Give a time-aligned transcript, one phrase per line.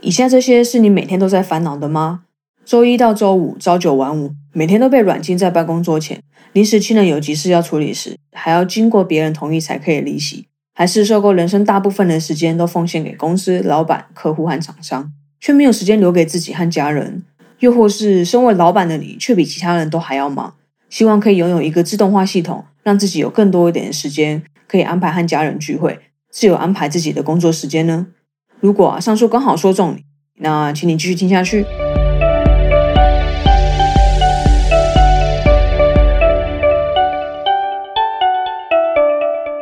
[0.00, 2.22] 以下这些是你每天都在烦恼的吗？
[2.64, 17.24] 周一到周五朝九晚五，每天都被软禁在办公桌前，临时亲人有急事要处理时，还要经过别人同意才可以离席，还是受够人生大部分的时间都奉献给公司、老板、客户和厂商，却没有时间留给自己和家人？
[17.58, 20.54] 又或是身为老板的你，却比其他人都还要忙，
[20.88, 25.98] 希望可以拥有一个自动化系统，让自己有更多一点的时间可以安排和家人聚会，
[26.30, 28.06] 自由安排自己的工作时间呢？
[28.60, 30.02] 如果，上述刚好说中你，
[30.40, 31.64] 那请你继续听下去。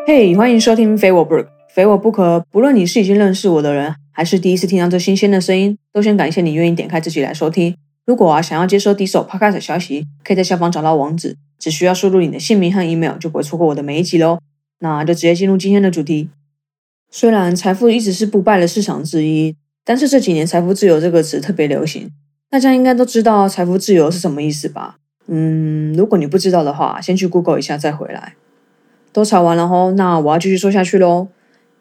[0.07, 2.43] 嘿，欢迎收听非我不可，非我不可。
[2.51, 7.77] 不论你是已经认识我的人，还是第一次听到这新鲜的声音，都先感谢你愿意点开自己来收听。
[8.07, 14.39] 如果啊想要接收第一手 podcast 消息，可以在下方找到网址，只需要输入你的姓名和 email，就不会错过我的每一集喽。
[14.79, 16.31] 那就直接进入今天的主题。
[17.19, 22.11] 虽然财富一直是不败的市场之一，但是这几年“财富自由”这个词特别流行，
[22.51, 24.99] 大家应该都知道财富自由是什么意思吧？
[25.27, 28.35] 嗯，如果你不知道的话，先去 Google 一下再回来。
[29.15, 31.29] 都查完了吼，那我要继续说下去喽。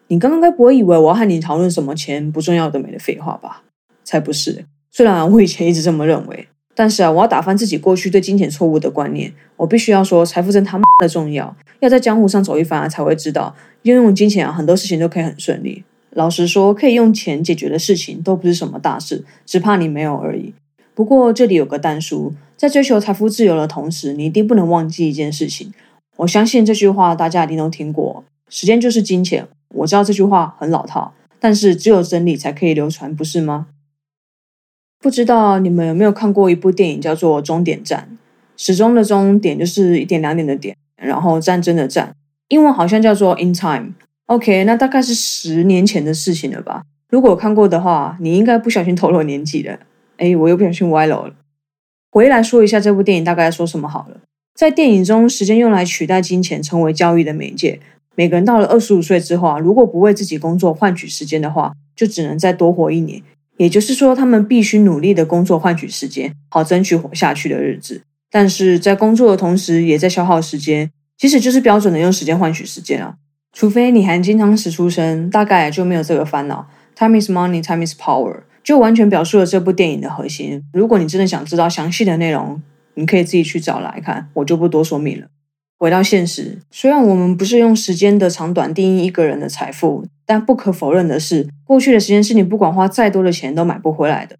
[0.06, 3.62] 你刚刚该不会以为我要和你讨论什么钱不重要的没的废话吧？
[4.04, 4.64] 才不是！
[4.90, 9.32] 虽然我以前一直这么认为，但是啊，我要打翻自己过去对金钱错误的观念。
[9.56, 15.82] 我必须要说，财富真他妈的重要，要在江湖上走一番才会知道，拥有金钱啊，很多事情都可以很顺利。
[16.10, 20.52] 老实说，可以用钱解决的事情都不是什么大事，只怕你没有而已。
[20.94, 25.72] 不过这里有个但书，在追求财富自由的同时，你一定不能忘记一件事情。
[26.18, 29.46] 我相信这句话大家一定都听过，时间就是金钱。
[29.74, 33.66] 我知道这句话很老套，但是只有真理才可以流传，不是吗？
[35.06, 38.08] 不知道你们有没有看过一部电影，叫做《终点站》。
[38.56, 42.12] 始终的终点就是一点两点的点，然后战争的战，
[42.48, 43.92] 英文好像叫做 In Time。
[44.26, 46.82] OK，那大概是十年前的事情了吧？
[47.08, 49.78] 如果看过的话，你应该不小心透露年纪了。
[50.16, 51.34] 哎，我又不小心歪楼了。
[52.10, 54.16] 回来说一下这部电影大概说什么好了。
[54.56, 57.78] 在电影中，时间用来取代金钱，成为交易的媒介。
[58.16, 63.22] 每个人到了二十五岁之后啊，如果不为自己工作换取时间的话，就只能再多活一年。
[63.56, 68.02] 也就是说，他们必须努力的工作换取时间，好争取活下去的日子。
[68.30, 70.90] 但是在工作的同时，也在消耗时间。
[71.18, 73.14] 其实就是标准的用时间换取时间啊。
[73.54, 76.68] 除非你含金汤匙出生，大概就没有这个烦恼。
[76.94, 80.62] Time is money, time is power，就完全表述了这部电影的核心。
[80.74, 82.60] 如果你真的想知道详细的内容，
[82.94, 85.28] 你可以自己去找来看，我就不多说明了。
[85.78, 94.36] 回到现实，虽然我们不是用时间的长短定义一个人的财富，但不可否认的是，过去的时间是你不管花再多的钱都买不回来的。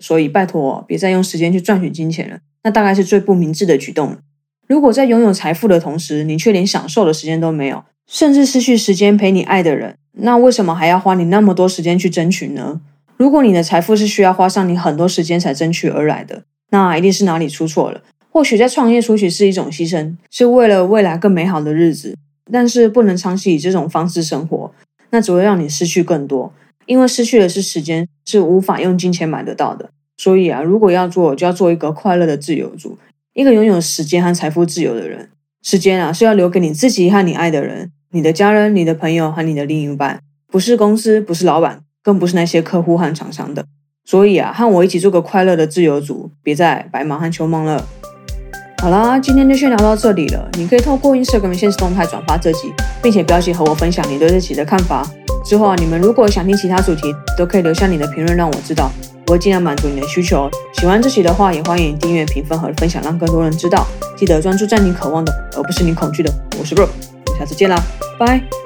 [0.00, 4.18] 所以拜托，别再用时间去赚取金钱了，那大概是最不明智的举动了。
[4.66, 12.80] 如果在拥有财富的同时，你却连享受的时间都没有，甚至失去时间陪你爱的人，那为什么还要花你那么多时间去争取呢？
[13.16, 18.02] 如果你的财富是需要花上你很多时间才争取而来的，那一定是哪里出错了。
[18.30, 22.16] 或许在创业初期是一种牺牲，是为了未来更美好的日子，
[22.52, 24.70] 但是不能长期以这种方式生活，
[25.10, 26.52] 那只会让你失去更多。
[26.86, 29.90] 因为失去的是时间，是无法用金钱买得到的。
[30.16, 32.98] 所以啊，如果要做，就要做一个快乐的自由主，
[33.34, 35.28] 一个拥有时间和财富自由的人。
[35.62, 43.66] 时间啊，是要留给你自己和你爱的人，你的家人、你的朋友和你的另一半，不是公司，不是老板，更不是那些客户和厂商的。
[44.04, 47.86] 所以啊，和我一起做个快乐的自由主，别再白忙和穷忙了。
[48.80, 50.48] 好啦，今天就先聊到这里了。
[50.52, 52.72] 你可以透过 Instagram 现实动态转发这集，
[53.02, 55.04] 并且标记和我分享你对这集的看法。
[55.44, 58.88] 之后啊，你们如果想听其他主题，都可以留下你的评论让我知道，
[59.26, 60.48] 我会尽量满足你的需求。
[60.74, 63.84] 喜欢这集的话，也欢迎订阅、评分和分享，让更多人知道。
[64.16, 66.32] 记得专注在你渴望的，而不是你恐惧的。
[66.60, 66.88] 我是 Bro，
[67.26, 67.82] 我们下次见啦，
[68.16, 68.57] 拜。